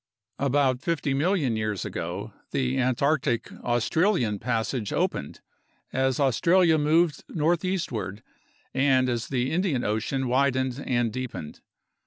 [0.39, 5.41] About 50 million years ago, the Antarctic Australian passage opened
[5.93, 8.23] as Australia moved northeastward
[8.73, 11.61] and as the Indian Ocean widened and deepened.